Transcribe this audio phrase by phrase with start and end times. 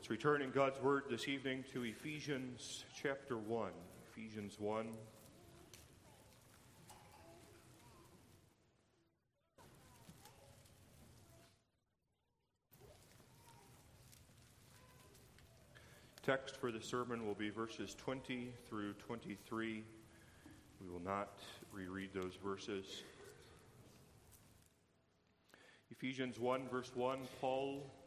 [0.00, 3.70] Let's return in God's Word this evening to Ephesians chapter 1.
[4.10, 4.86] Ephesians 1.
[16.22, 19.84] Text for the sermon will be verses 20 through 23.
[20.80, 21.40] We will not
[21.74, 23.02] reread those verses.
[25.90, 27.99] Ephesians 1, verse 1 Paul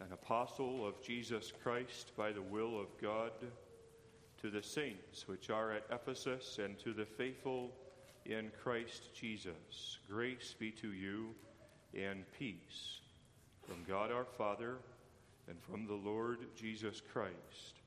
[0.00, 3.32] an apostle of Jesus Christ by the will of God,
[4.40, 7.70] to the saints which are at Ephesus, and to the faithful
[8.26, 9.98] in Christ Jesus.
[10.10, 11.34] Grace be to you
[11.94, 13.00] and peace
[13.66, 14.76] from God our Father
[15.48, 17.80] and from the Lord Jesus Christ.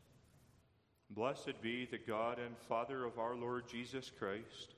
[1.09, 4.75] Blessed be the God and Father of our Lord Jesus Christ,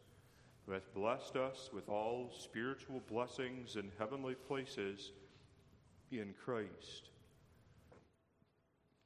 [0.66, 5.12] who hath blessed us with all spiritual blessings in heavenly places
[6.12, 7.10] in Christ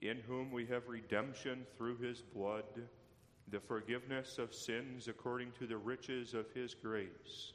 [0.00, 2.64] in whom we have redemption through his blood,
[3.50, 7.52] the forgiveness of sins according to the riches of his grace,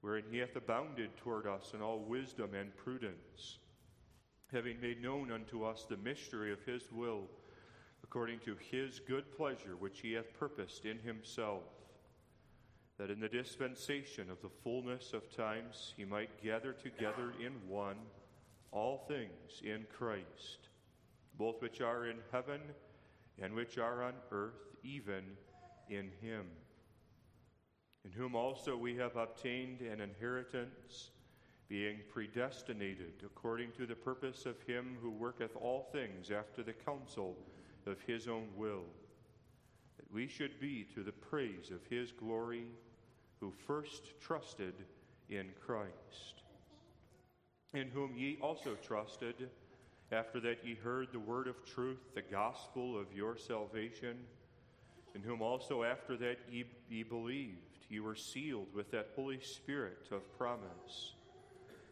[0.00, 3.58] wherein he hath abounded toward us in all wisdom and prudence,
[4.52, 7.24] having made known unto us the mystery of his will,
[8.02, 11.62] according to his good pleasure which he hath purposed in himself,
[12.96, 17.96] that in the dispensation of the fullness of times he might gather together in one
[18.72, 20.68] all things in Christ
[21.38, 22.60] both which are in heaven
[23.40, 25.22] and which are on earth, even
[25.88, 26.44] in him.
[28.04, 31.10] In whom also we have obtained an inheritance,
[31.68, 37.36] being predestinated according to the purpose of him who worketh all things after the counsel
[37.86, 38.84] of his own will,
[39.96, 42.64] that we should be to the praise of his glory,
[43.40, 44.74] who first trusted
[45.28, 46.42] in Christ,
[47.74, 49.48] in whom ye also trusted
[50.10, 54.16] after that ye heard the word of truth, the gospel of your salvation,
[55.14, 60.08] in whom also after that ye, ye believed, ye were sealed with that Holy Spirit
[60.10, 61.14] of promise,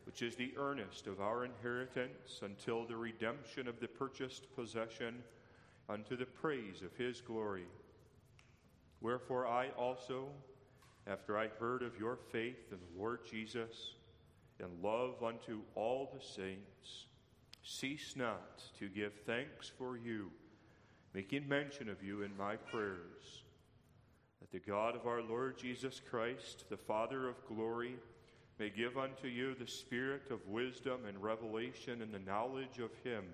[0.05, 5.23] which is the earnest of our inheritance until the redemption of the purchased possession
[5.89, 7.67] unto the praise of his glory.
[9.01, 10.29] Wherefore I also,
[11.07, 13.95] after I heard of your faith in the Lord Jesus,
[14.59, 17.07] and love unto all the saints,
[17.67, 20.31] cease not to give thanks for you,
[21.13, 23.43] making mention of you in my prayers,
[24.41, 27.97] that the God of our Lord Jesus Christ, the Father of glory,
[28.61, 33.25] may give unto you the spirit of wisdom and revelation in the knowledge of him,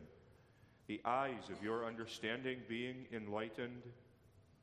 [0.87, 3.83] the eyes of your understanding being enlightened,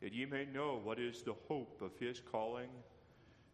[0.01, 2.69] that ye may know what is the hope of his calling,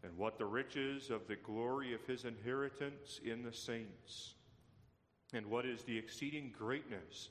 [0.02, 4.36] and what the riches of the glory of his inheritance in the saints
[5.36, 7.30] and what is the exceeding greatness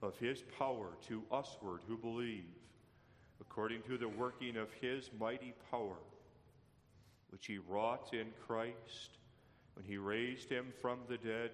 [0.00, 2.44] of his power to usward who believe,
[3.40, 5.98] according to the working of his mighty power,
[7.30, 9.18] which he wrought in Christ
[9.74, 11.50] when he raised him from the dead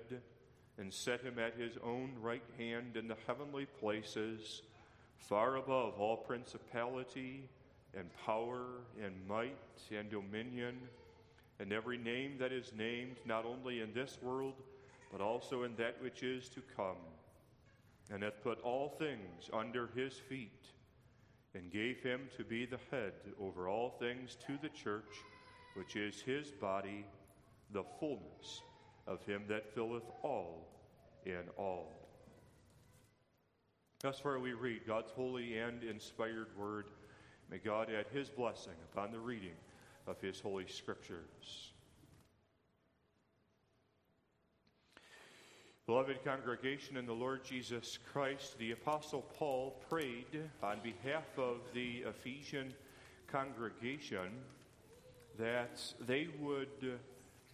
[0.78, 4.62] and set him at his own right hand in the heavenly places,
[5.19, 7.48] far above all principality
[7.97, 8.62] and power
[9.03, 9.56] and might
[9.91, 10.76] and dominion,
[11.59, 14.54] and every name that is named, not only in this world
[15.10, 16.96] but also in that which is to come,
[18.10, 20.66] and hath put all things under his feet,
[21.54, 25.24] and gave him to be the head over all things to the church,
[25.74, 27.04] which is his body,
[27.72, 28.62] the fullness
[29.06, 30.68] of him that filleth all
[31.24, 32.08] in all.
[34.00, 36.91] Thus far we read God's holy and inspired word.
[37.50, 39.56] May God add his blessing upon the reading
[40.06, 41.72] of his holy scriptures.
[45.88, 52.04] Beloved congregation in the Lord Jesus Christ, the Apostle Paul prayed on behalf of the
[52.06, 52.74] Ephesian
[53.26, 54.28] congregation
[55.38, 56.98] that they would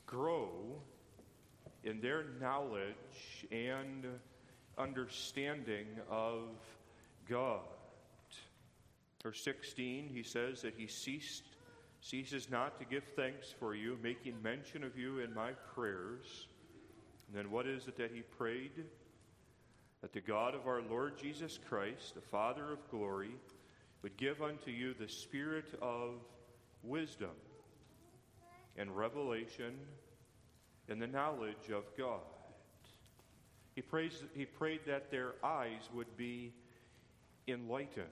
[0.04, 0.50] grow
[1.84, 4.04] in their knowledge and
[4.78, 6.48] understanding of
[7.28, 7.60] God.
[9.22, 11.44] Verse 16, he says that he ceased,
[12.00, 16.48] ceases not to give thanks for you, making mention of you in my prayers.
[17.34, 18.84] And then what is it that he prayed?
[20.04, 23.30] that the God of our Lord Jesus Christ, the Father of glory,
[24.02, 26.16] would give unto you the spirit of
[26.82, 27.30] wisdom
[28.76, 29.78] and revelation
[30.90, 32.20] and the knowledge of God.
[33.74, 36.52] He, prays, he prayed that their eyes would be
[37.48, 38.04] enlightened.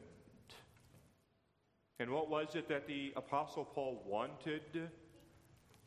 [2.01, 4.89] And what was it that the Apostle Paul wanted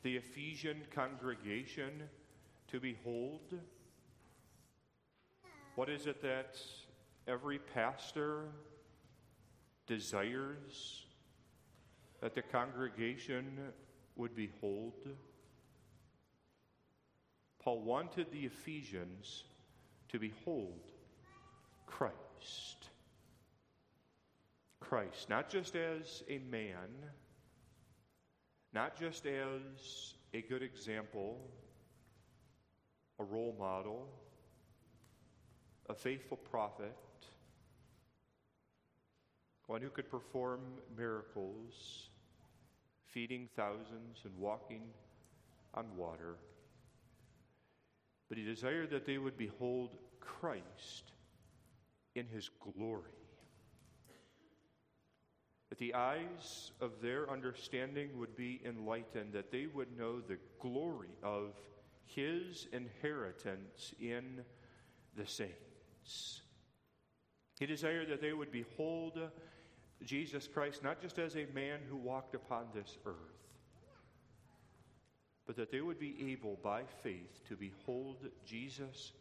[0.04, 2.04] the Ephesian congregation
[2.68, 3.54] to behold?
[5.74, 6.58] What is it that
[7.28, 8.44] every pastor
[9.86, 11.04] desires
[12.20, 13.58] that the congregation
[14.16, 14.94] would behold?
[17.62, 19.44] Paul wanted the Ephesians
[20.08, 20.80] to behold
[21.86, 22.88] Christ.
[24.80, 27.10] Christ, not just as a man,
[28.72, 31.40] not just as a good example,
[33.18, 34.08] a role model,
[35.88, 36.96] a faithful prophet,
[39.66, 40.60] one who could perform
[40.96, 42.08] miracles,
[43.06, 44.82] feeding thousands and walking
[45.74, 46.36] on water.
[48.28, 51.12] But he desired that they would behold Christ
[52.14, 53.10] in his glory.
[55.68, 61.10] That the eyes of their understanding would be enlightened, that they would know the glory
[61.22, 61.54] of
[62.06, 64.44] his inheritance in
[65.16, 66.40] the saints.
[67.58, 69.18] He desired that they would behold
[70.04, 73.14] Jesus Christ not just as a man who walked upon this earth,
[75.46, 79.12] but that they would be able by faith to behold Jesus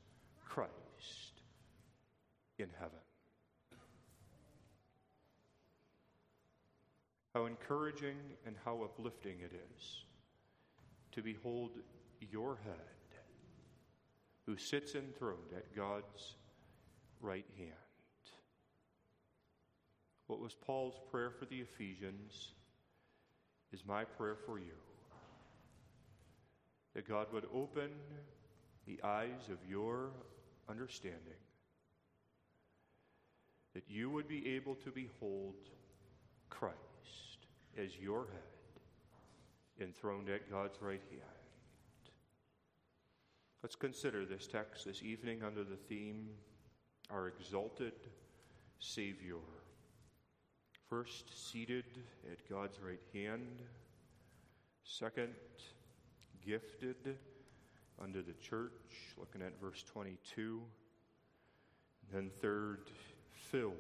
[0.44, 1.42] Christ
[2.58, 3.00] in heaven.
[7.34, 10.04] How encouraging and how uplifting it is
[11.12, 11.72] to behold
[12.32, 13.20] your head
[14.46, 16.36] who sits enthroned at God's
[17.22, 17.72] right hand.
[20.28, 22.54] What was Paul's prayer for the Ephesians
[23.72, 24.78] is my prayer for you.
[26.94, 27.90] That God would open
[28.86, 30.12] the eyes of your
[30.70, 31.42] understanding,
[33.74, 35.56] that you would be able to behold
[36.50, 36.76] Christ
[37.78, 41.35] as your head enthroned at God's right hand.
[43.66, 46.30] Let's consider this text this evening under the theme
[47.10, 47.94] Our Exalted
[48.78, 49.40] Savior.
[50.88, 51.86] First, seated
[52.32, 53.64] at God's right hand.
[54.84, 55.34] Second,
[56.46, 57.18] gifted
[58.00, 58.70] under the church,
[59.18, 60.62] looking at verse 22.
[62.04, 62.92] And then third,
[63.32, 63.74] filled,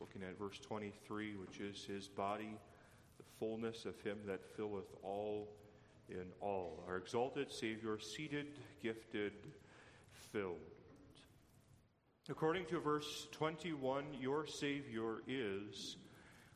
[0.00, 2.56] looking at verse 23, which is his body,
[3.18, 5.50] the fullness of him that filleth all
[6.12, 6.84] in all.
[6.86, 8.46] Our exalted Savior, seated,
[8.82, 9.32] gifted,
[10.32, 10.56] filled.
[12.28, 15.96] According to verse 21, your Savior is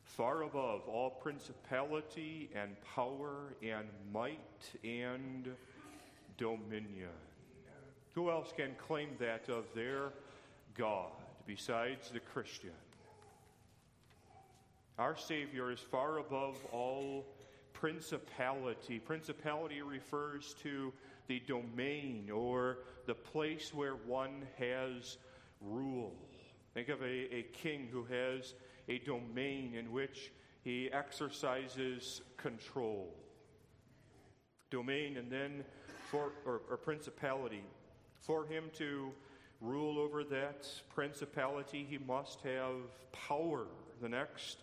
[0.03, 4.39] far above all principality and power and might
[4.83, 5.49] and
[6.37, 7.09] dominion.
[8.15, 10.13] Who else can claim that of their
[10.75, 11.11] God
[11.45, 12.71] besides the Christian?
[14.97, 17.25] Our Savior is far above all
[17.79, 18.99] principality.
[18.99, 20.91] Principality refers to
[21.27, 25.17] the domain or the place where one has
[25.61, 26.15] rule.
[26.73, 28.55] Think of a, a king who has
[28.87, 30.31] a domain in which
[30.63, 33.13] he exercises control.
[34.71, 35.63] Domain and then
[36.09, 37.63] for or, or principality.
[38.19, 39.11] For him to
[39.61, 42.75] rule over that principality, he must have
[43.11, 43.67] power.
[44.01, 44.57] The next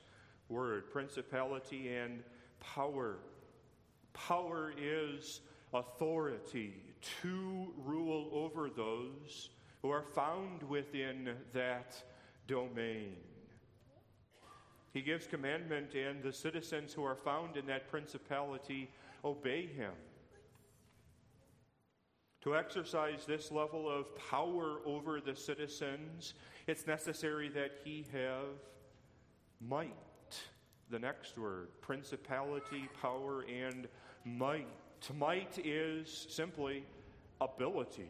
[0.48, 2.22] word, principality and
[2.74, 3.18] power.
[4.12, 5.40] Power is
[5.72, 6.74] authority
[7.22, 9.50] to rule over those
[9.82, 12.02] who are found within that
[12.46, 13.16] domain.
[14.92, 18.88] He gives commandment, and the citizens who are found in that principality
[19.24, 19.92] obey him.
[22.42, 26.34] To exercise this level of power over the citizens,
[26.66, 28.60] it's necessary that he have
[29.60, 29.96] might.
[30.94, 33.88] The next word principality, power, and
[34.24, 34.68] might.
[35.18, 36.84] Might is simply
[37.40, 38.08] ability.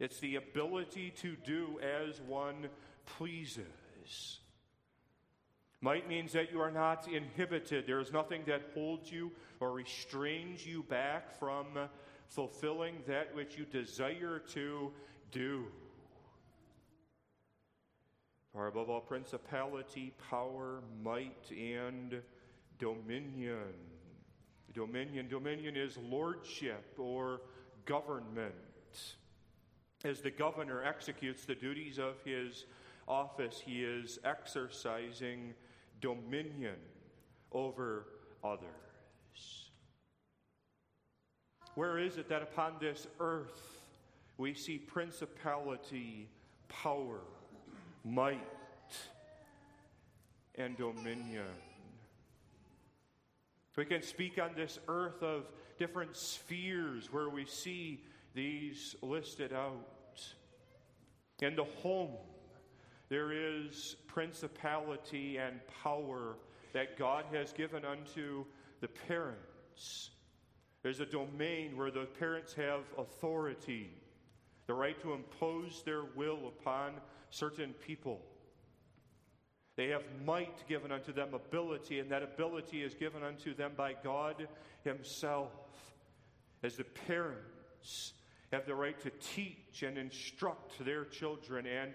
[0.00, 2.70] It's the ability to do as one
[3.04, 4.38] pleases.
[5.82, 7.86] Might means that you are not inhibited.
[7.86, 11.66] There is nothing that holds you or restrains you back from
[12.28, 14.90] fulfilling that which you desire to
[15.32, 15.66] do.
[18.56, 22.22] Far above all principality, power, might, and
[22.78, 23.74] dominion.
[24.72, 25.28] Dominion.
[25.28, 27.42] Dominion is lordship or
[27.84, 28.54] government.
[30.06, 32.64] As the governor executes the duties of his
[33.06, 35.52] office, he is exercising
[36.00, 36.76] dominion
[37.52, 38.06] over
[38.42, 39.70] others.
[41.74, 43.82] Where is it that upon this earth
[44.38, 46.30] we see principality,
[46.68, 47.20] power,
[48.06, 48.40] might,
[50.54, 51.44] and dominion?
[53.76, 55.44] We can speak on this earth of
[55.78, 58.02] different spheres where we see
[58.34, 60.22] these listed out.
[61.42, 62.16] In the home,
[63.10, 66.36] there is principality and power
[66.72, 68.46] that God has given unto
[68.80, 70.10] the parents.
[70.82, 73.90] There's a domain where the parents have authority,
[74.66, 76.92] the right to impose their will upon
[77.30, 78.20] certain people.
[79.76, 83.94] They have might given unto them, ability, and that ability is given unto them by
[84.02, 84.48] God
[84.84, 85.52] Himself.
[86.62, 88.14] As the parents
[88.52, 91.92] have the right to teach and instruct their children and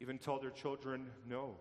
[0.00, 1.56] even tell their children no.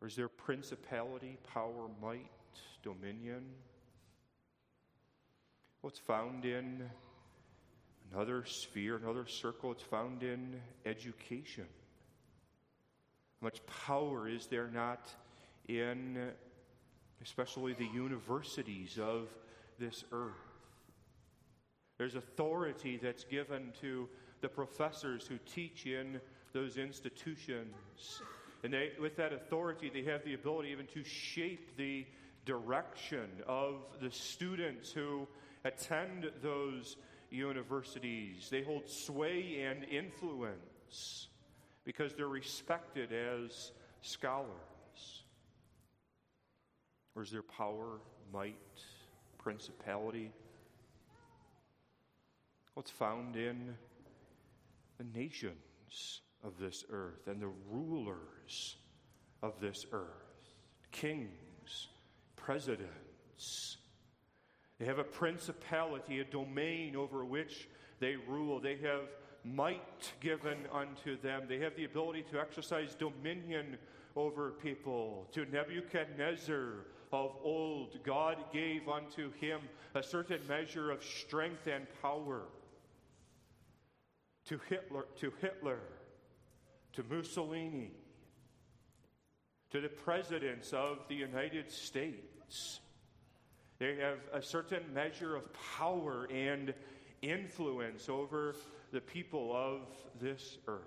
[0.00, 2.30] Or is there principality, power, might,
[2.82, 3.44] dominion?
[5.80, 6.90] What's found in
[8.12, 11.66] another sphere, another circle, it's found in education
[13.40, 15.08] How much power is there not
[15.68, 16.30] in,
[17.22, 19.28] especially the universities of
[19.78, 20.32] this earth?
[21.98, 24.08] There's authority that's given to
[24.40, 26.20] the professors who teach in
[26.52, 28.22] those institutions.
[28.62, 32.06] And they, with that authority, they have the ability even to shape the
[32.44, 35.26] direction of the students who
[35.64, 36.96] attend those
[37.34, 38.48] universities.
[38.50, 41.28] They hold sway and influence
[41.84, 44.48] because they're respected as scholars?
[47.14, 48.00] Or is there power,
[48.32, 48.56] might,
[49.38, 50.32] principality?
[52.74, 53.74] What's found in
[54.98, 58.76] the nations of this earth and the rulers
[59.42, 60.08] of this earth,
[60.90, 61.88] kings,
[62.36, 63.78] presidents.
[64.78, 67.68] They have a principality, a domain over which
[68.00, 68.60] they rule.
[68.60, 69.02] They have
[69.44, 71.44] might given unto them.
[71.48, 73.78] They have the ability to exercise dominion
[74.16, 75.28] over people.
[75.32, 79.60] To Nebuchadnezzar of old, God gave unto him
[79.94, 82.42] a certain measure of strength and power.
[84.46, 85.80] To Hitler, to Hitler,
[86.94, 87.92] to Mussolini,
[89.70, 92.80] to the presidents of the United States.
[93.78, 95.44] They have a certain measure of
[95.76, 96.72] power and
[97.22, 98.54] influence over
[98.92, 99.80] the people of
[100.20, 100.82] this earth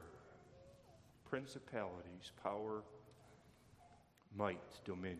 [1.25, 2.83] principalities, power,
[4.33, 5.19] might, dominion.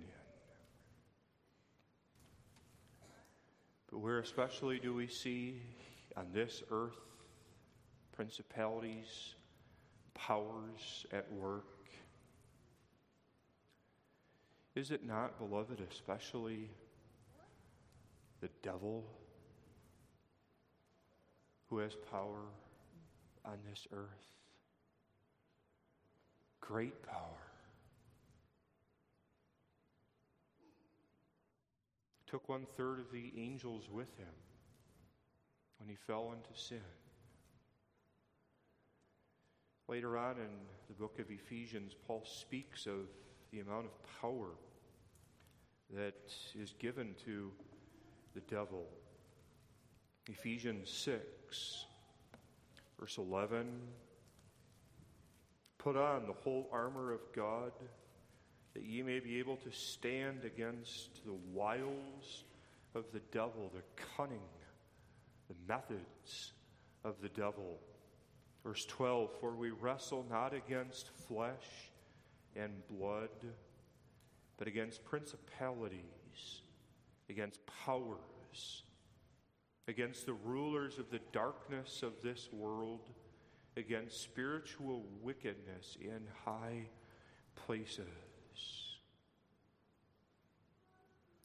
[3.91, 5.61] But where especially do we see
[6.15, 6.95] on this earth
[8.13, 9.35] principalities,
[10.13, 11.65] powers at work?
[14.75, 16.69] Is it not, beloved, especially
[18.41, 19.05] the devil
[21.69, 22.43] who has power
[23.45, 24.07] on this earth.
[26.61, 27.21] Great power.
[32.27, 34.33] Took one third of the angels with him
[35.79, 36.81] when he fell into sin.
[39.87, 40.49] Later on in
[40.89, 43.07] the book of Ephesians, Paul speaks of
[43.51, 44.49] the amount of power
[45.95, 47.51] that is given to
[48.37, 48.85] the devil.
[50.29, 51.85] Ephesians 6,
[52.99, 53.65] Verse 11
[55.79, 57.71] Put on the whole armor of God,
[58.73, 62.43] that ye may be able to stand against the wiles
[62.93, 64.39] of the devil, the cunning,
[65.47, 66.51] the methods
[67.03, 67.79] of the devil.
[68.63, 71.91] Verse 12 For we wrestle not against flesh
[72.55, 73.29] and blood,
[74.57, 76.61] but against principalities,
[77.29, 78.83] against powers
[79.87, 83.09] against the rulers of the darkness of this world,
[83.77, 86.87] against spiritual wickedness in high
[87.55, 88.05] places.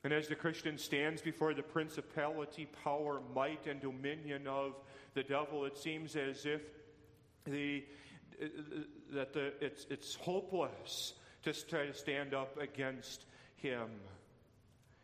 [0.05, 4.75] And as the Christian stands before the principality, power, might, and dominion of
[5.15, 6.63] the devil, it seems as if
[7.45, 7.85] the,
[9.13, 13.89] that the, it's, it's hopeless to try to stand up against him.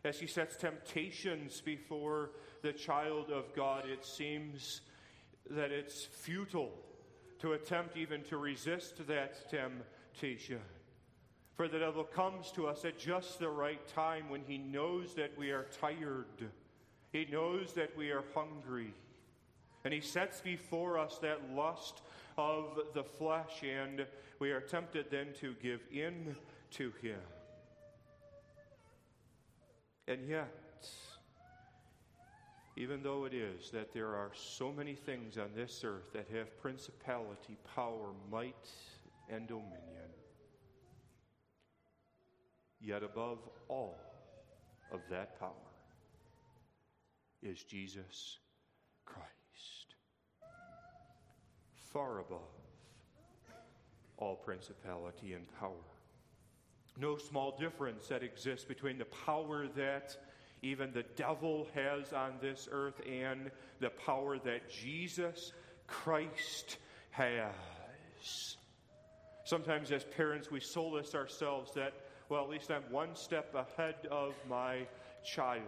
[0.09, 2.31] As he sets temptations before
[2.63, 4.81] the child of God, it seems
[5.51, 6.73] that it's futile
[7.41, 10.63] to attempt even to resist that temptation.
[11.57, 15.37] For the devil comes to us at just the right time when he knows that
[15.37, 16.49] we are tired,
[17.13, 18.95] he knows that we are hungry,
[19.85, 22.01] And he sets before us that lust
[22.39, 24.07] of the flesh, and
[24.39, 26.35] we are tempted then to give in
[26.71, 27.21] to him.
[30.09, 30.89] And yet,
[32.79, 36.59] even though it is that there are so many things on this earth that have
[36.63, 38.71] principality, power, might,
[39.29, 40.09] and dominion,
[42.81, 43.39] yet above
[43.69, 44.01] all
[44.91, 45.53] of that power
[47.43, 48.39] is Jesus
[49.05, 49.29] Christ.
[51.93, 52.39] Far above
[54.17, 55.98] all principality and power.
[57.01, 60.17] No small difference that exists between the power that
[60.63, 63.51] even the devil has on this earth and
[63.81, 65.53] the power that Jesus
[65.87, 66.79] Christ
[67.11, 68.57] has.
[69.45, 71.95] Sometimes, as parents, we solace ourselves that,
[72.29, 74.87] well, at least I'm one step ahead of my
[75.25, 75.63] child.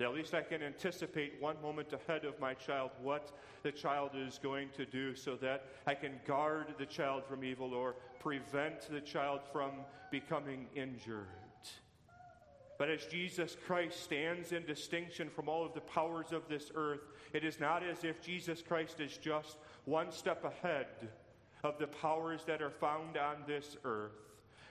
[0.00, 3.30] At least I can anticipate one moment ahead of my child what
[3.62, 7.72] the child is going to do so that I can guard the child from evil
[7.72, 9.70] or prevent the child from
[10.10, 11.28] becoming injured.
[12.76, 17.06] But as Jesus Christ stands in distinction from all of the powers of this earth,
[17.32, 20.88] it is not as if Jesus Christ is just one step ahead
[21.62, 24.12] of the powers that are found on this earth.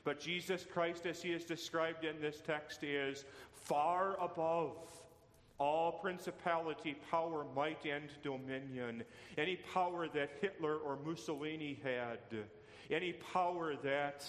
[0.04, 4.76] But Jesus Christ, as he is described in this text, is far above
[5.64, 9.02] all principality, power, might, and dominion.
[9.38, 12.20] Any power that Hitler or Mussolini had,
[12.92, 14.26] any power that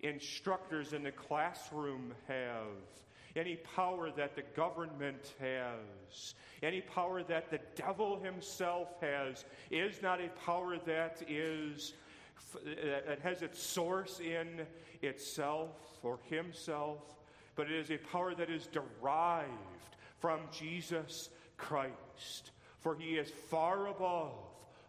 [0.00, 2.68] instructors in the classroom have,
[3.34, 10.20] any power that the government has, any power that the devil himself has, is not
[10.20, 11.94] a power that is
[12.64, 14.64] that has its source in
[15.02, 15.70] itself
[16.02, 16.98] or himself,
[17.56, 19.50] but it is a power that is derived
[20.20, 22.50] from Jesus Christ.
[22.80, 24.32] For he is far above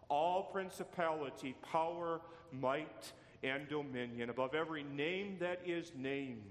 [0.09, 3.11] all principality, power, might,
[3.43, 6.41] and dominion, above every name that is named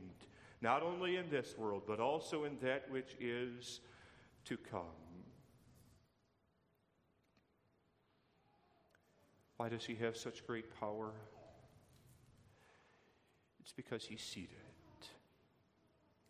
[0.61, 3.81] not only in this world, but also in that which is
[4.45, 4.83] to come.
[9.57, 11.12] Why does he have such great power?
[13.61, 14.51] It's because he's seated.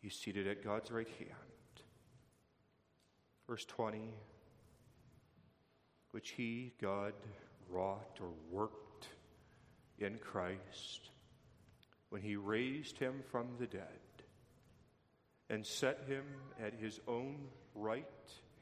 [0.01, 1.56] He's seated at God's right hand.
[3.49, 4.15] Verse 20,
[6.11, 7.13] which he, God,
[7.69, 9.09] wrought or worked
[9.99, 11.11] in Christ
[12.11, 13.83] when he raised him from the dead
[15.49, 16.25] and set him
[16.61, 17.37] at his own
[17.75, 18.05] right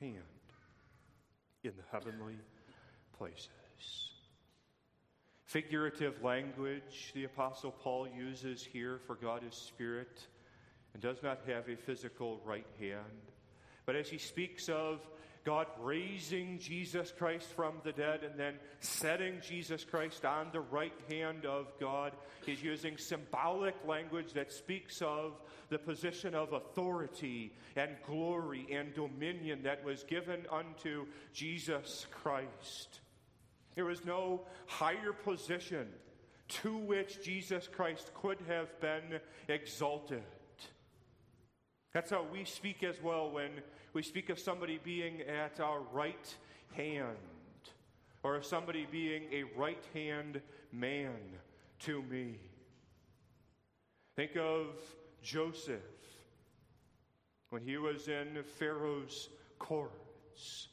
[0.01, 0.19] hand
[1.63, 2.39] in the heavenly
[3.17, 3.49] places.
[5.45, 10.27] Figurative language the Apostle Paul uses here for God is spirit
[10.93, 13.33] and does not have a physical right hand.
[13.87, 15.07] But as he speaks of
[15.45, 20.95] God raising Jesus Christ from the dead and then setting Jesus Christ on the right
[21.11, 22.13] hand of God.
[22.47, 25.35] He's using symbolic language that speaks of
[25.69, 33.01] the position of authority and glory and dominion that was given unto Jesus Christ.
[33.75, 35.89] There was no higher position
[36.47, 40.23] to which Jesus Christ could have been exalted.
[41.95, 43.51] That's how we speak as well when
[43.93, 46.35] we speak of somebody being at our right
[46.73, 47.17] hand,
[48.25, 50.41] or of somebody being a right hand
[50.73, 51.15] man
[51.79, 52.41] to me.
[54.17, 54.71] Think of
[55.23, 55.79] Joseph
[57.51, 59.29] when he was in Pharaoh's
[59.61, 60.67] courts.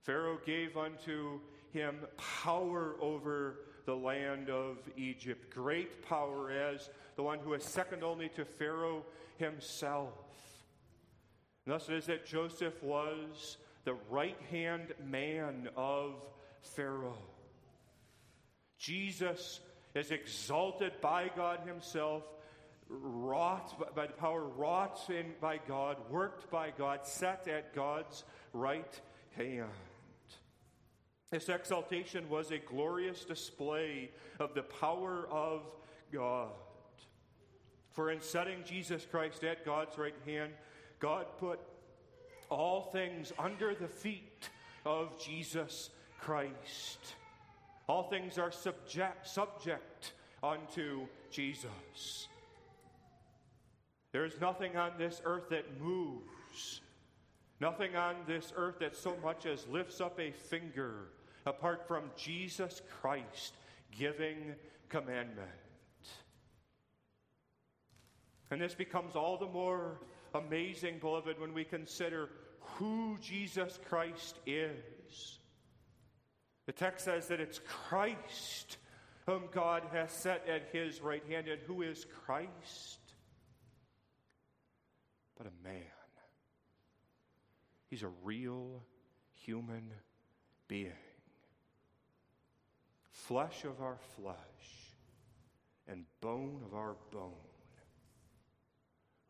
[0.00, 1.40] Pharaoh gave unto
[1.74, 8.02] him power over the land of Egypt, great power as the one who is second
[8.02, 9.04] only to Pharaoh
[9.36, 10.33] himself.
[11.64, 16.26] And thus it is that Joseph was the right hand man of
[16.60, 17.18] Pharaoh.
[18.78, 19.60] Jesus
[19.94, 22.24] is exalted by God Himself,
[22.88, 29.00] wrought by the power wrought in by God, worked by God, set at God's right
[29.36, 29.70] hand.
[31.30, 35.62] This exaltation was a glorious display of the power of
[36.12, 36.50] God.
[37.90, 40.52] For in setting Jesus Christ at God's right hand,
[41.00, 41.60] God put
[42.50, 44.48] all things under the feet
[44.84, 47.14] of Jesus Christ.
[47.88, 52.28] All things are subject, subject unto Jesus.
[54.12, 56.80] There is nothing on this earth that moves,
[57.60, 61.08] nothing on this earth that so much as lifts up a finger
[61.46, 63.54] apart from Jesus Christ
[63.90, 64.54] giving
[64.88, 65.48] commandment.
[68.50, 69.98] And this becomes all the more
[70.34, 72.28] amazing, beloved, when we consider
[72.60, 75.38] who Jesus Christ is.
[76.66, 78.78] The text says that it's Christ
[79.26, 81.48] whom God has set at his right hand.
[81.48, 82.98] And who is Christ?
[85.36, 85.82] But a man.
[87.88, 88.82] He's a real
[89.32, 89.90] human
[90.68, 90.92] being.
[93.10, 94.36] Flesh of our flesh
[95.86, 97.30] and bone of our bone,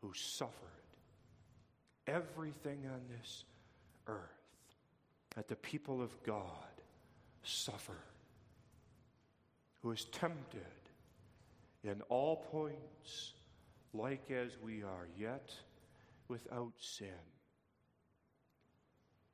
[0.01, 0.84] who suffered
[2.07, 3.43] everything on this
[4.07, 4.21] earth
[5.35, 6.41] that the people of God
[7.43, 7.97] suffer,
[9.81, 10.61] who is tempted
[11.83, 13.33] in all points
[13.93, 15.53] like as we are, yet
[16.27, 17.07] without sin,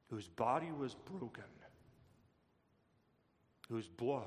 [0.09, 1.43] whose body was broken,
[3.69, 4.25] whose blood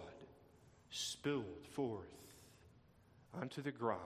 [0.90, 2.06] spilled forth
[3.34, 4.00] onto the ground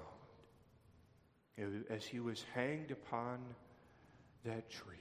[1.91, 3.39] as he was hanged upon
[4.45, 4.95] that tree.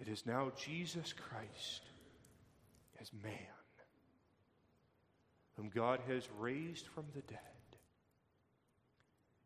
[0.00, 1.82] It is now Jesus Christ
[3.00, 3.32] as man,
[5.56, 7.38] whom God has raised from the dead.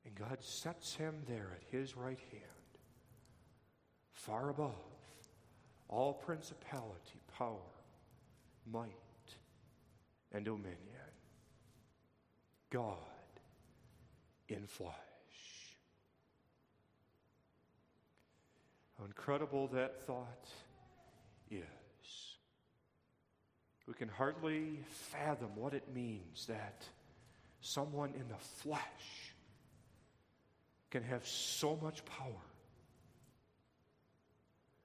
[0.05, 2.79] And God sets him there at his right hand,
[4.13, 4.75] far above
[5.89, 7.57] all principality, power,
[8.71, 8.91] might,
[10.33, 10.79] and dominion.
[12.71, 12.97] God
[14.49, 15.14] in flesh.
[19.05, 20.49] How incredible that thought
[21.51, 21.61] is.
[23.87, 24.79] We can hardly
[25.11, 26.87] fathom what it means that
[27.61, 28.81] someone in the flesh
[30.91, 32.47] can have so much power.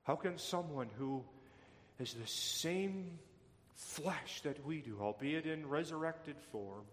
[0.04, 1.24] How can someone who
[1.98, 3.20] has the same
[3.76, 6.84] flesh that we do, albeit in resurrected form,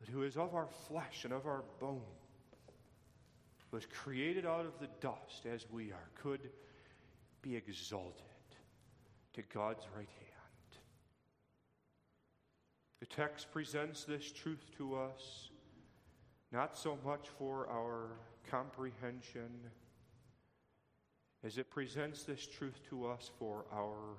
[0.00, 2.00] but who is of our flesh and of our bone,
[3.70, 6.50] was created out of the dust as we are, could
[7.42, 8.24] be exalted
[9.34, 10.80] to God's right hand.
[13.00, 15.50] The text presents this truth to us
[16.50, 18.08] not so much for our
[18.50, 19.50] comprehension
[21.44, 24.16] as it presents this truth to us for our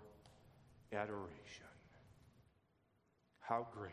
[0.94, 1.66] adoration.
[3.40, 3.92] How great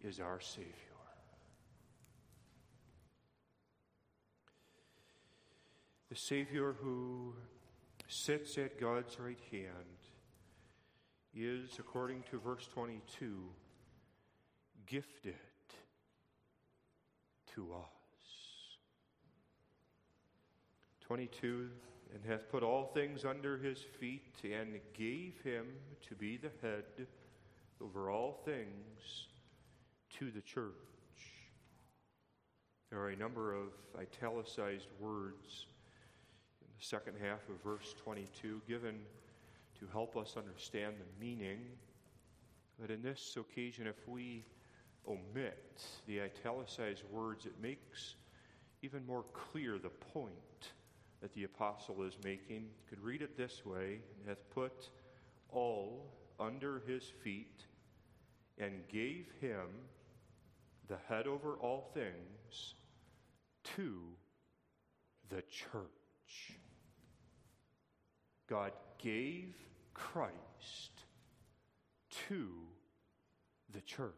[0.00, 0.91] is our Savior.
[6.12, 7.32] The Savior who
[8.06, 9.96] sits at God's right hand
[11.34, 13.38] is, according to verse 22,
[14.86, 15.32] gifted
[17.54, 18.76] to us.
[21.00, 21.70] 22
[22.12, 25.64] and hath put all things under his feet and gave him
[26.10, 27.06] to be the head
[27.82, 29.28] over all things
[30.18, 30.74] to the church.
[32.90, 35.68] There are a number of italicized words
[36.82, 38.96] second half of verse 22 given
[39.78, 41.58] to help us understand the meaning.
[42.80, 44.44] But in this occasion, if we
[45.08, 48.16] omit the italicized words, it makes
[48.82, 50.32] even more clear the point
[51.20, 52.62] that the apostle is making.
[52.62, 54.90] You could read it this way hath put
[55.50, 57.64] all under his feet
[58.58, 59.68] and gave him
[60.88, 62.74] the head over all things,
[63.76, 64.00] to
[65.30, 66.58] the church.
[68.52, 69.54] God gave
[69.94, 70.90] Christ
[72.28, 72.48] to
[73.72, 74.12] the church.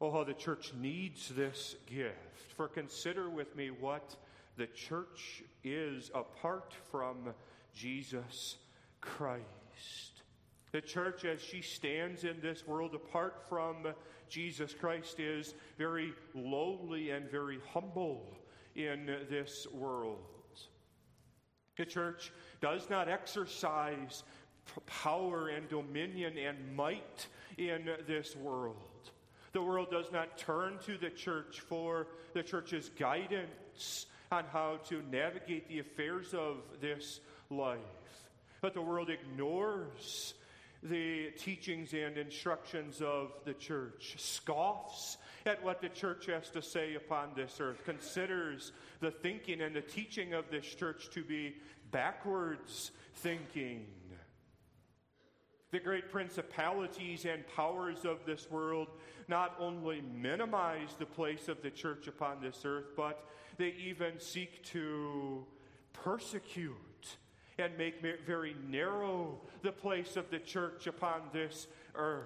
[0.00, 2.52] Oh, how the church needs this gift.
[2.56, 4.14] For consider with me what
[4.56, 7.34] the church is apart from
[7.74, 8.58] Jesus
[9.00, 10.22] Christ.
[10.70, 13.88] The church, as she stands in this world apart from
[14.28, 18.36] Jesus Christ, is very lowly and very humble
[18.76, 20.33] in this world.
[21.76, 24.22] The church does not exercise
[24.86, 27.26] power and dominion and might
[27.58, 29.10] in this world.
[29.52, 35.02] The world does not turn to the church for the church's guidance on how to
[35.10, 37.78] navigate the affairs of this life.
[38.60, 40.34] But the world ignores
[40.84, 45.16] the teachings and instructions of the church, scoffs
[45.46, 49.80] at what the church has to say upon this earth, considers the thinking and the
[49.80, 51.56] teaching of this church to be
[51.90, 53.86] backwards thinking.
[55.70, 58.88] The great principalities and powers of this world
[59.26, 63.24] not only minimize the place of the church upon this earth, but
[63.56, 65.46] they even seek to
[65.92, 66.76] persecute
[67.58, 72.24] and make very narrow the place of the church upon this earth.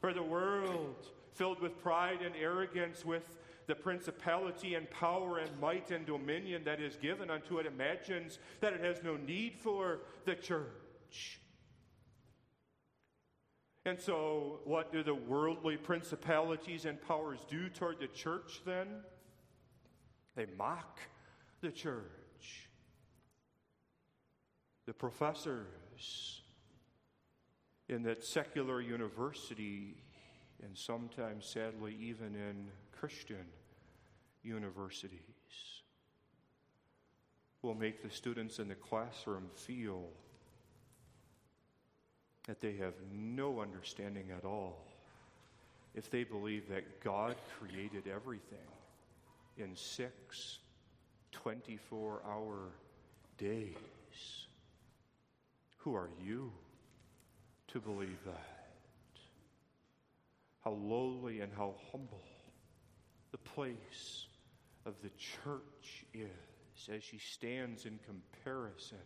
[0.00, 5.90] For the world, filled with pride and arrogance, with the principality and power and might
[5.90, 10.34] and dominion that is given unto it imagines that it has no need for the
[10.34, 11.40] church.
[13.84, 18.88] And so, what do the worldly principalities and powers do toward the church then?
[20.34, 20.98] They mock
[21.60, 22.02] the church.
[24.86, 26.40] The professors
[27.88, 29.96] in that secular university,
[30.62, 33.46] and sometimes, sadly, even in Christian
[34.42, 35.20] universities,
[37.62, 40.04] will make the students in the classroom feel
[42.46, 44.86] that they have no understanding at all
[45.94, 48.58] if they believe that God created everything
[49.58, 50.58] in six
[51.32, 52.58] 24 hour
[53.38, 54.45] days.
[55.86, 56.50] Who are you
[57.68, 59.20] to believe that?
[60.64, 62.24] How lowly and how humble
[63.30, 64.26] the place
[64.84, 68.98] of the church is as she stands in comparison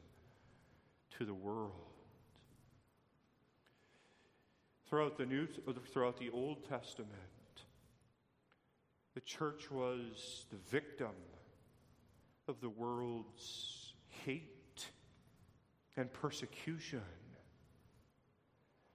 [1.18, 1.74] to the world.
[4.88, 5.48] Throughout the New,
[5.92, 7.10] throughout the Old Testament,
[9.14, 11.12] the church was the victim
[12.48, 13.92] of the world's
[14.24, 14.59] hate
[16.00, 17.02] and persecution.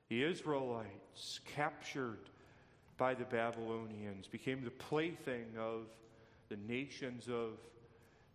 [0.10, 2.30] The Israelites, captured
[2.98, 5.84] by the Babylonians, became the plaything of
[6.50, 7.60] the nations of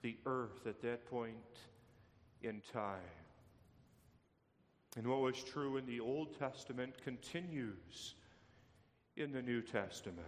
[0.02, 1.34] the earth at that point
[2.42, 2.98] in time.
[4.96, 8.14] And what was true in the Old Testament continues
[9.16, 10.26] in the New Testament.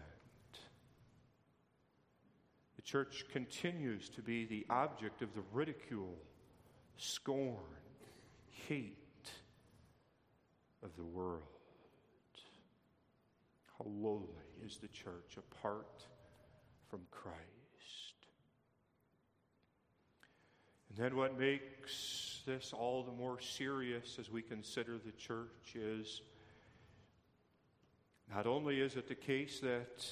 [2.77, 6.17] The church continues to be the object of the ridicule,
[6.97, 7.59] scorn,
[8.69, 9.31] hate
[10.83, 11.43] of the world.
[13.79, 14.29] How lowly
[14.65, 16.05] is the church apart
[16.89, 17.39] from Christ.
[20.89, 26.21] And then what makes this all the more serious as we consider the church is
[28.33, 30.07] not only is it the case that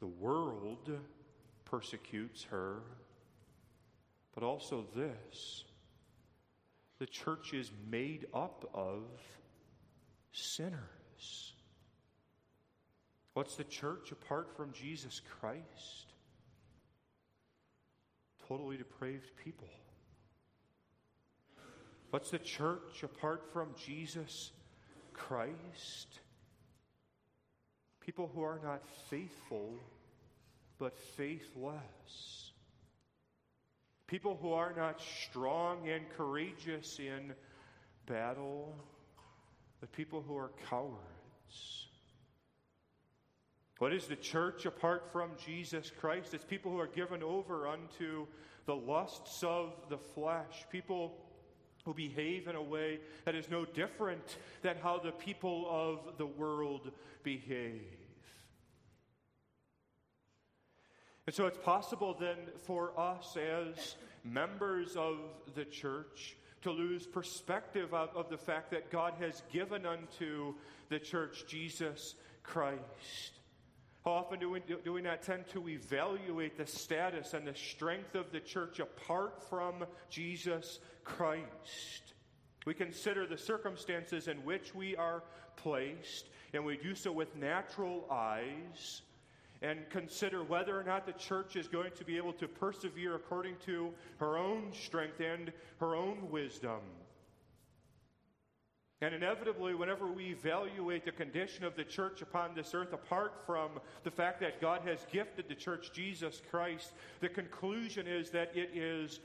[0.00, 0.90] the world
[1.64, 2.82] persecutes her,
[4.34, 5.64] but also this
[7.00, 9.04] the church is made up of
[10.32, 11.54] sinners.
[13.32, 16.12] What's the church apart from Jesus Christ?
[18.46, 19.70] Totally depraved people.
[22.10, 24.52] What's the church apart from Jesus
[25.14, 26.20] Christ?
[28.00, 29.72] People who are not faithful
[30.78, 32.49] but faithless.
[34.10, 37.32] People who are not strong and courageous in
[38.06, 38.74] battle,
[39.80, 41.86] the people who are cowards.
[43.78, 46.34] What is the church apart from Jesus Christ?
[46.34, 48.26] It's people who are given over unto
[48.66, 51.16] the lusts of the flesh, people
[51.84, 56.26] who behave in a way that is no different than how the people of the
[56.26, 56.90] world
[57.22, 57.99] behave.
[61.26, 65.18] And so it's possible then for us as members of
[65.54, 70.54] the church to lose perspective of, of, the fact that God has given unto
[70.88, 73.40] the church Jesus Christ.
[74.04, 78.14] How often do we, do we not tend to evaluate the status and the strength
[78.14, 82.14] of the church apart from Jesus Christ?
[82.66, 85.22] We consider the circumstances in which we are
[85.56, 89.02] placed, and we do so with natural eyes
[89.62, 93.56] and consider whether or not the church is going to be able to persevere according
[93.66, 96.80] to her own strength and her own wisdom.
[99.02, 103.70] And inevitably, whenever we evaluate the condition of the church upon this earth, apart from
[104.04, 108.70] the fact that God has gifted the church Jesus Christ, the conclusion is that it
[108.74, 109.20] is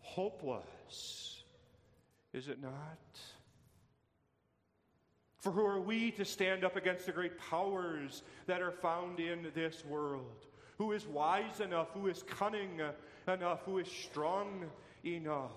[0.00, 1.44] hopeless.
[2.32, 2.98] Is it not?
[5.40, 9.50] For who are we to stand up against the great powers that are found in
[9.54, 10.46] this world?
[10.76, 11.88] Who is wise enough?
[11.94, 12.80] Who is cunning
[13.26, 13.60] enough?
[13.64, 14.66] Who is strong
[15.04, 15.52] enough?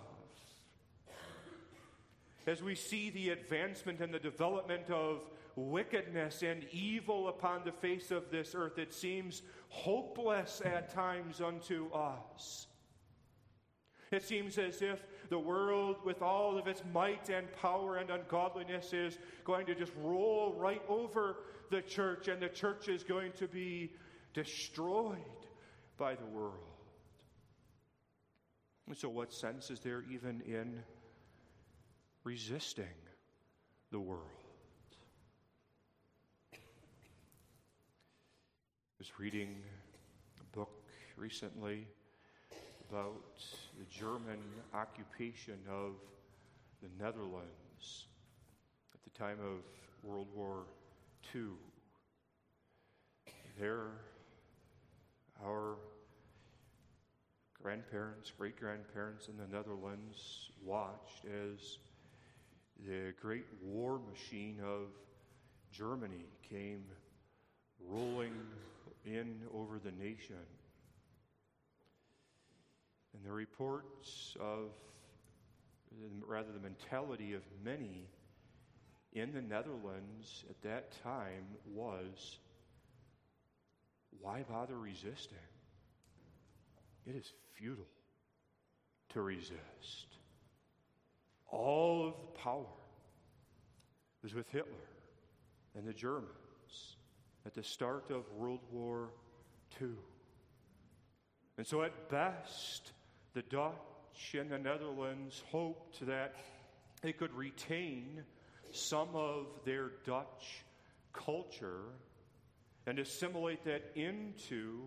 [2.47, 8.09] As we see the advancement and the development of wickedness and evil upon the face
[8.09, 12.67] of this earth, it seems hopeless at times unto us.
[14.11, 18.93] It seems as if the world, with all of its might and power and ungodliness,
[18.93, 21.37] is going to just roll right over
[21.69, 23.91] the church, and the church is going to be
[24.33, 25.17] destroyed
[25.97, 26.57] by the world.
[28.87, 30.83] And so, what sense is there even in
[32.23, 32.85] resisting
[33.91, 34.21] the world?
[36.53, 36.57] I
[38.99, 39.55] was reading
[40.39, 40.83] a book
[41.17, 41.87] recently
[42.93, 43.41] about
[43.79, 44.37] the German
[44.71, 45.93] occupation of
[46.83, 48.05] the Netherlands
[48.93, 49.63] at the time of
[50.07, 50.65] World War
[51.33, 51.53] II.
[53.59, 53.87] There,
[55.43, 55.77] our
[57.59, 61.79] grandparents, great grandparents in the Netherlands watched as
[62.85, 64.89] the great war machine of
[65.71, 66.83] Germany came
[67.89, 68.33] rolling
[69.03, 70.35] in over the nation.
[73.13, 74.71] And the reports of,
[76.25, 78.07] rather, the mentality of many
[79.13, 82.39] in the Netherlands at that time was
[84.19, 85.37] why bother resisting?
[87.05, 87.85] It is futile
[89.09, 90.17] to resist.
[91.47, 92.65] All of the power
[94.23, 94.71] was with Hitler
[95.75, 96.29] and the Germans
[97.45, 99.09] at the start of World War
[99.81, 99.89] II.
[101.57, 102.92] And so, at best,
[103.33, 106.35] the Dutch and the Netherlands hoped that
[107.01, 108.23] they could retain
[108.71, 110.63] some of their Dutch
[111.11, 111.85] culture
[112.85, 114.81] and assimilate that into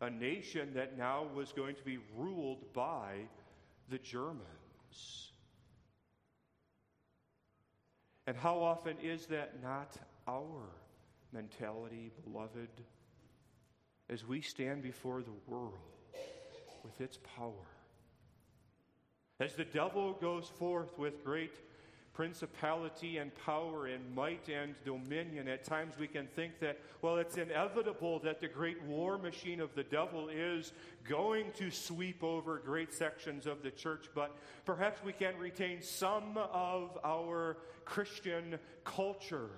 [0.00, 3.14] a nation that now was going to be ruled by
[3.88, 5.30] the Germans.
[8.26, 10.68] And how often is that not our
[11.32, 12.68] mentality, beloved,
[14.10, 15.95] as we stand before the world
[16.86, 17.52] with its power?
[19.38, 21.52] As the devil goes forth with great
[22.16, 25.48] principality and power and might and dominion.
[25.48, 29.74] At times we can think that, well, it's inevitable that the great war machine of
[29.74, 30.72] the devil is
[31.06, 36.38] going to sweep over great sections of the church, but perhaps we can retain some
[36.38, 39.50] of our Christian culture.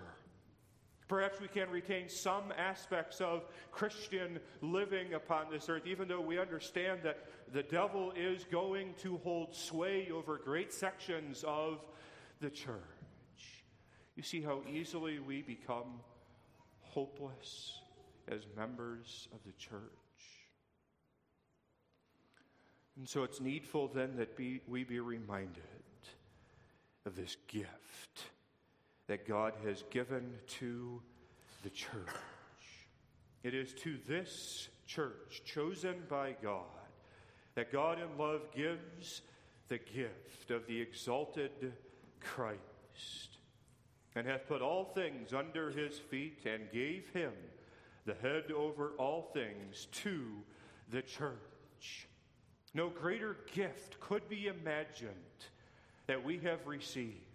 [1.08, 6.38] Perhaps we can retain some aspects of Christian living upon this earth, even though we
[6.38, 11.80] understand that the devil is going to hold sway over great sections of
[12.40, 12.76] the church.
[14.16, 16.00] You see how easily we become
[16.80, 17.80] hopeless
[18.30, 19.80] as members of the church.
[22.98, 25.62] And so it's needful then that be, we be reminded
[27.06, 28.24] of this gift
[29.08, 31.02] that God has given to
[31.64, 31.90] the church.
[33.42, 36.64] It is to this church, chosen by God,
[37.54, 39.22] that God in love gives
[39.68, 41.72] the gift of the exalted
[42.20, 43.38] Christ,
[44.14, 47.32] and hath put all things under his feet, and gave him
[48.06, 50.22] the head over all things to
[50.90, 52.08] the church.
[52.74, 55.12] No greater gift could be imagined
[56.06, 57.27] that we have received.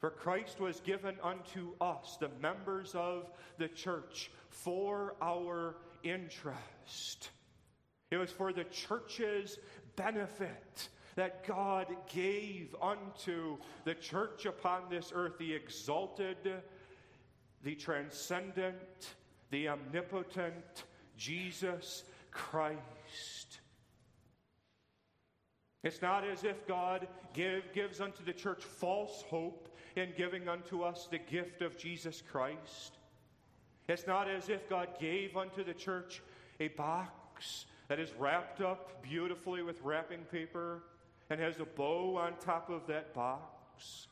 [0.00, 7.30] For Christ was given unto us, the members of the church, for our interest.
[8.10, 9.58] It was for the church's
[9.96, 16.36] benefit that God gave unto the church upon this earth, the exalted,
[17.64, 19.14] the transcendent,
[19.50, 20.84] the omnipotent
[21.16, 23.58] Jesus Christ.
[25.82, 29.67] It's not as if God give, gives unto the church false hope
[29.98, 32.98] in giving unto us the gift of Jesus Christ.
[33.88, 36.22] It's not as if God gave unto the church
[36.60, 40.82] a box that is wrapped up beautifully with wrapping paper
[41.30, 44.06] and has a bow on top of that box.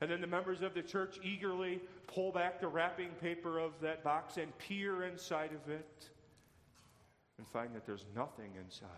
[0.00, 4.04] And then the members of the church eagerly pull back the wrapping paper of that
[4.04, 6.10] box and peer inside of it
[7.38, 8.88] and find that there's nothing inside.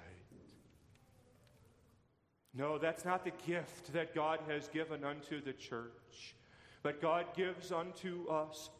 [2.55, 6.35] No, that's not the gift that God has given unto the church.
[6.83, 8.71] But God gives unto us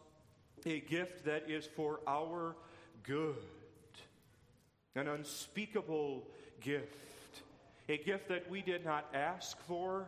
[0.67, 2.57] a gift that is for our
[3.03, 3.37] good,
[4.95, 6.27] an unspeakable
[6.61, 7.09] gift
[7.89, 10.07] a gift that we did not ask for,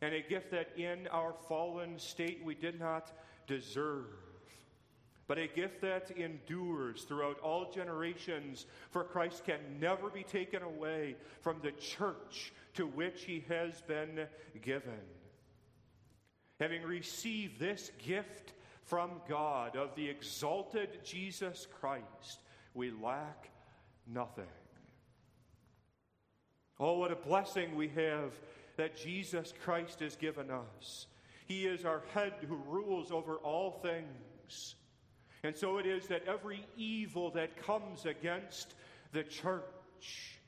[0.00, 3.12] and a gift that in our fallen state we did not
[3.46, 4.06] deserve.
[5.28, 11.16] But a gift that endures throughout all generations, for Christ can never be taken away
[11.42, 14.26] from the church to which he has been
[14.62, 15.04] given.
[16.58, 22.40] Having received this gift from God of the exalted Jesus Christ,
[22.72, 23.50] we lack
[24.06, 24.44] nothing.
[26.80, 28.32] Oh, what a blessing we have
[28.76, 31.06] that Jesus Christ has given us.
[31.46, 34.74] He is our head who rules over all things.
[35.42, 38.74] And so it is that every evil that comes against
[39.12, 40.38] the church,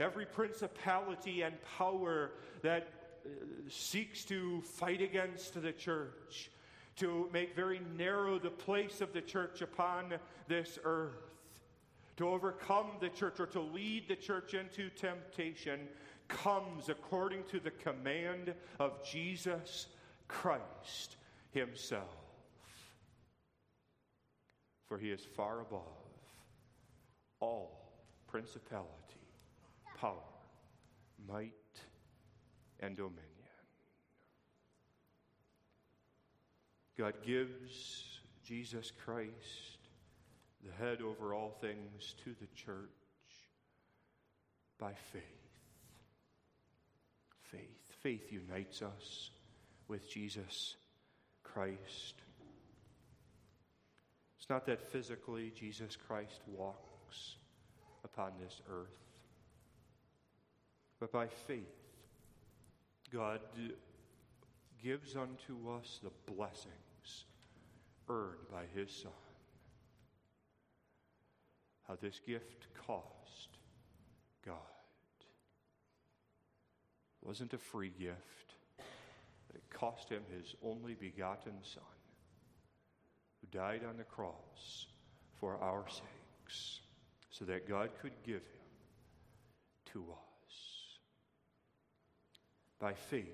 [0.00, 2.88] every principality and power that
[3.24, 3.28] uh,
[3.68, 6.50] seeks to fight against the church,
[6.96, 10.14] to make very narrow the place of the church upon
[10.48, 11.30] this earth,
[12.16, 15.80] to overcome the church or to lead the church into temptation
[16.26, 19.86] comes according to the command of Jesus
[20.26, 21.16] Christ
[21.52, 22.27] Himself.
[24.88, 25.82] For He is far above
[27.40, 27.92] all
[28.26, 28.88] principality,
[29.96, 30.14] power,
[31.28, 31.52] might,
[32.80, 33.24] and dominion.
[36.96, 39.78] God gives Jesus Christ,
[40.64, 42.88] the head over all things, to the church
[44.78, 45.22] by faith.
[47.42, 47.60] Faith.
[48.02, 49.30] Faith unites us
[49.86, 50.76] with Jesus
[51.42, 52.14] Christ.
[54.48, 57.36] It's not that physically Jesus Christ walks
[58.02, 58.96] upon this earth,
[60.98, 61.66] but by faith,
[63.12, 63.40] God
[64.82, 67.26] gives unto us the blessings
[68.08, 69.12] earned by His Son.
[71.86, 73.50] How this gift cost
[74.46, 74.56] God.
[77.20, 78.54] Wasn't a free gift,
[79.52, 81.82] it cost Him His only begotten Son,
[83.40, 84.86] who died on the cross
[85.40, 86.80] for our sakes,
[87.30, 88.58] so that God could give Him
[89.92, 90.18] to us.
[92.78, 93.26] By faith,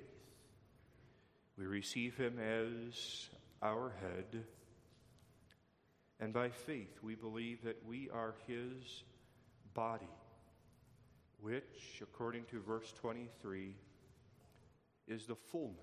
[1.57, 3.29] we receive him as
[3.63, 4.45] our head.
[6.19, 9.03] And by faith, we believe that we are his
[9.75, 10.09] body,
[11.41, 13.75] which, according to verse 23,
[15.07, 15.79] is the fullness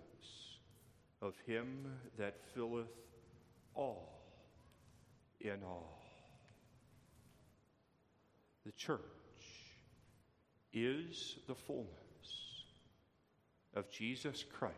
[1.22, 1.86] of him
[2.17, 2.88] that filleth
[3.76, 4.22] all
[5.39, 6.01] in all.
[8.65, 8.99] The church
[10.74, 11.88] is the fullness
[13.76, 14.76] of Jesus Christ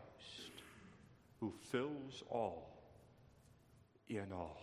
[1.40, 2.82] who fills all
[4.08, 4.60] in all.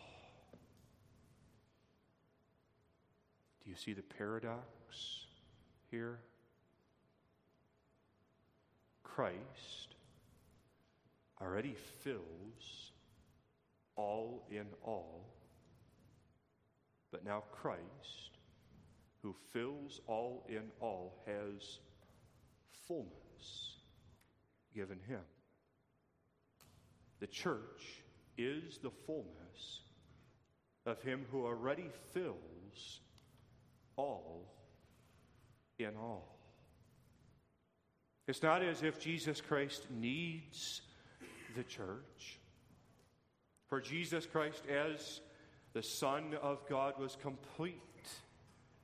[3.64, 4.64] Do you see the paradox
[5.92, 6.20] here?
[9.04, 9.96] Christ
[11.40, 12.91] already fills
[13.96, 15.34] all in all,
[17.12, 18.38] but now Christ,
[19.22, 21.80] who fills all in all, has
[22.88, 23.78] fullness
[24.74, 25.22] given him.
[27.20, 28.04] The church
[28.38, 29.82] is the fullness
[30.86, 33.02] of Him who already fills
[33.96, 34.52] all
[35.78, 36.40] in all.
[38.28, 40.82] It's not as if Jesus Christ needs
[41.56, 42.40] the church.
[43.72, 45.22] For Jesus Christ, as
[45.72, 47.80] the Son of God, was complete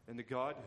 [0.08, 0.64] in the Godhead.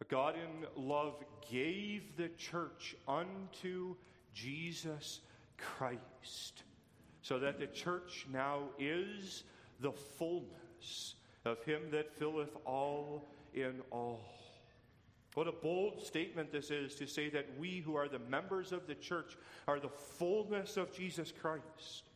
[0.00, 3.94] But God in love gave the church unto
[4.34, 5.20] Jesus
[5.56, 6.64] Christ,
[7.20, 9.44] so that the church now is
[9.78, 14.41] the fullness of Him that filleth all in all.
[15.34, 18.86] What a bold statement this is to say that we who are the members of
[18.86, 22.10] the church are the fullness of Jesus Christ.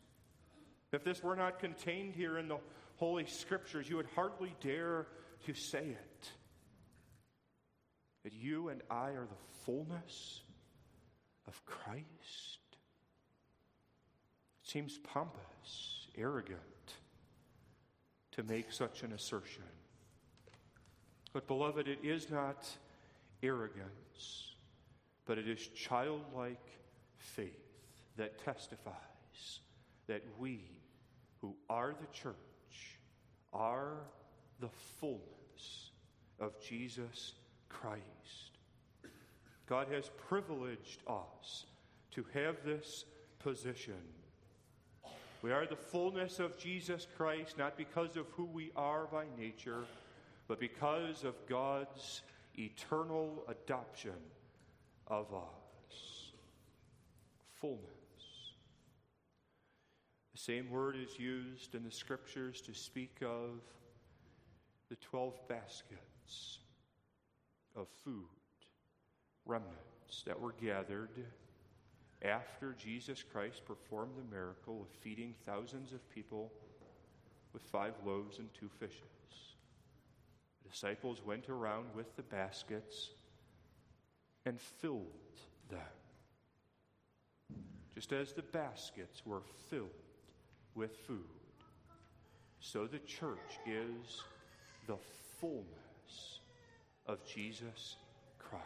[0.91, 2.59] If this were not contained here in the
[2.97, 5.07] Holy Scriptures, you would hardly dare
[5.45, 6.31] to say it.
[8.23, 10.41] That you and I are the fullness
[11.47, 12.59] of Christ
[14.63, 16.59] It seems pompous, arrogant
[18.33, 19.63] to make such an assertion.
[21.33, 22.67] But, beloved, it is not
[23.43, 24.55] arrogance,
[25.25, 26.65] but it is childlike
[27.17, 27.51] faith
[28.17, 29.59] that testifies
[30.07, 30.61] that we,
[31.41, 32.35] who are the church,
[33.53, 33.97] are
[34.59, 34.69] the
[34.99, 35.91] fullness
[36.39, 37.33] of Jesus
[37.69, 38.01] Christ.
[39.67, 41.65] God has privileged us
[42.11, 43.05] to have this
[43.39, 44.01] position
[45.43, 49.83] we are the fullness of Jesus Christ, not because of who we are by nature,
[50.47, 52.21] but because of God's
[52.57, 54.19] eternal adoption
[55.07, 56.31] of us.
[57.55, 57.83] Fullness.
[60.33, 63.61] The same word is used in the scriptures to speak of
[64.89, 66.59] the 12 baskets
[67.75, 68.25] of food,
[69.45, 71.09] remnants that were gathered
[72.21, 76.51] after Jesus Christ performed the miracle of feeding thousands of people
[77.53, 79.16] with five loaves and two fishes.
[80.69, 83.11] Disciples went around with the baskets
[84.45, 85.07] and filled
[85.69, 85.79] them.
[87.93, 89.89] Just as the baskets were filled
[90.75, 91.23] with food,
[92.59, 94.21] so the church is
[94.87, 94.97] the
[95.39, 96.41] fullness
[97.05, 97.95] of Jesus
[98.37, 98.63] Christ.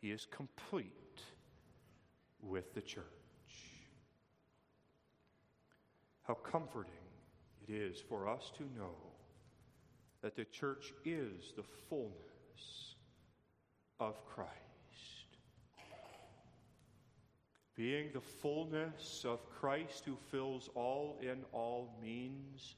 [0.00, 1.20] He is complete
[2.40, 3.04] with the church.
[6.22, 6.92] How comforting
[7.66, 9.09] it is for us to know
[10.22, 12.94] that the church is the fullness
[13.98, 14.50] of Christ.
[17.76, 22.74] Being the fullness of Christ who fills all in all means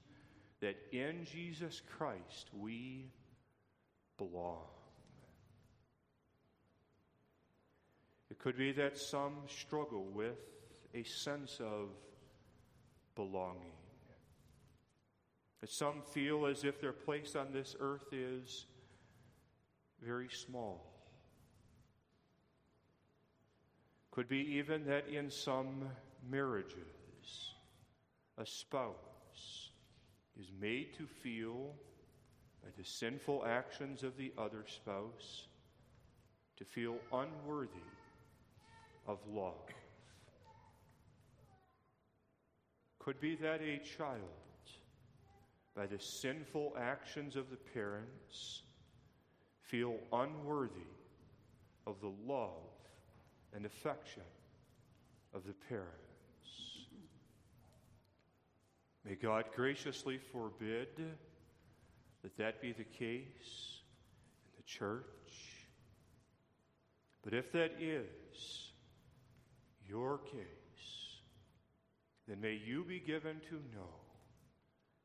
[0.61, 3.11] that in Jesus Christ we
[4.17, 4.69] belong.
[8.31, 10.39] It could be that some struggle with
[10.95, 11.89] a sense of
[13.17, 13.82] belonging.
[15.65, 18.67] Some feel as if their place on this earth is
[20.03, 20.93] very small.
[24.11, 25.89] Could be even that in some
[26.29, 27.55] marriages,
[28.37, 29.71] a spouse
[30.39, 31.75] is made to feel
[32.63, 35.47] by the sinful actions of the other spouse
[36.57, 37.71] to feel unworthy
[39.07, 39.55] of love.
[42.99, 44.21] Could be that a child,
[45.75, 48.63] by the sinful actions of the parents,
[49.63, 50.81] feel unworthy
[51.87, 52.51] of the love
[53.55, 54.23] and affection
[55.35, 55.89] of the parents.
[59.05, 60.89] May God graciously forbid
[62.23, 63.81] that that be the case
[64.45, 65.07] in the church.
[67.25, 68.73] But if that is
[69.89, 71.21] your case,
[72.29, 74.12] then may you be given to know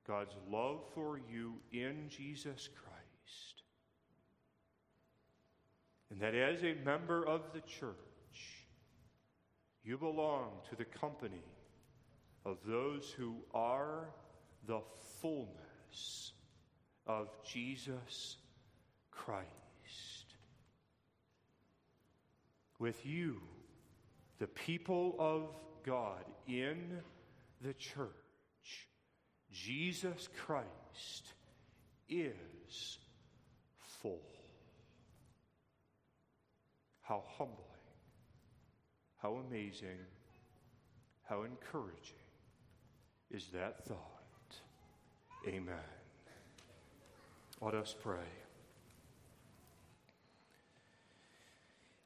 [0.08, 3.64] God's love for you in Jesus Christ.
[6.10, 7.95] And that as a member of the church,
[9.84, 11.43] you belong to the company
[12.45, 14.10] of those who are
[14.66, 14.80] the
[15.22, 16.32] fullness
[17.05, 18.38] of Jesus
[19.12, 19.45] Christ.
[22.80, 23.41] With you,
[24.39, 25.49] the people of
[25.86, 27.01] God in
[27.62, 28.08] the church,
[29.52, 31.34] Jesus Christ
[32.10, 32.98] is
[34.02, 34.22] full.
[37.02, 37.58] How humbling,
[39.22, 40.00] how amazing,
[41.24, 42.16] how encouraging
[43.32, 43.98] is that thought.
[45.48, 45.76] Amen.
[47.62, 48.20] Let us pray.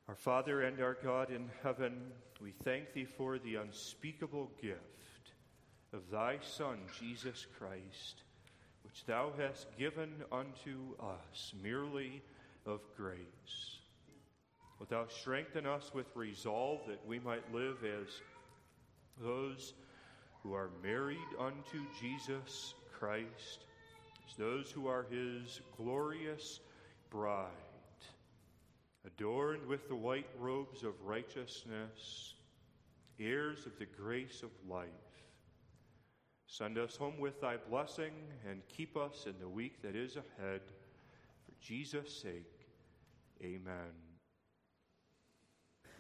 [0.08, 1.94] Our Father and our God in heaven,
[2.42, 4.82] we thank thee for the unspeakable gift
[5.94, 8.24] of thy Son, Jesus Christ,
[8.84, 12.22] which thou hast given unto us merely
[12.66, 13.80] of grace.
[14.80, 18.08] Wilt thou strengthen us with resolve that we might live as
[19.22, 19.74] those
[20.42, 23.66] who are married unto Jesus Christ,
[24.28, 26.60] as those who are his glorious
[27.10, 27.48] bride,
[29.06, 32.34] adorned with the white robes of righteousness,
[33.20, 34.88] heirs of the grace of life.
[36.52, 38.12] Send us home with thy blessing
[38.46, 40.60] and keep us in the week that is ahead.
[41.46, 42.68] For Jesus' sake,
[43.42, 44.11] amen.